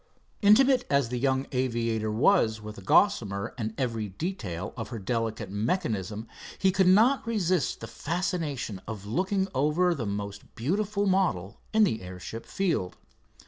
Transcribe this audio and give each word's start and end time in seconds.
Intimate 0.41 0.83
as 0.89 1.09
the 1.09 1.19
young 1.19 1.45
aviator 1.51 2.11
was 2.11 2.59
with 2.59 2.75
the 2.77 2.81
Gossamer 2.81 3.53
and 3.55 3.75
every 3.77 4.09
detail 4.09 4.73
of 4.75 4.89
her 4.89 4.97
delicate 4.97 5.51
mechanism, 5.51 6.27
he 6.57 6.71
could 6.71 6.87
not 6.87 7.27
resist 7.27 7.81
the 7.81 7.85
fascination 7.87 8.81
of 8.87 9.05
looking 9.05 9.47
over 9.53 9.93
the 9.93 10.07
most 10.07 10.55
beautiful 10.55 11.05
model 11.05 11.59
in 11.71 11.83
the 11.83 12.01
airship 12.01 12.47
field. 12.47 12.97